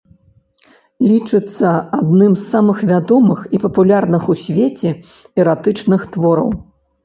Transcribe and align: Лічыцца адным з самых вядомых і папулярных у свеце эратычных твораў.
Лічыцца 1.09 1.69
адным 1.99 2.31
з 2.39 2.41
самых 2.53 2.77
вядомых 2.93 3.39
і 3.57 3.61
папулярных 3.69 4.27
у 4.35 4.39
свеце 4.47 4.89
эратычных 5.41 6.01
твораў. 6.17 6.49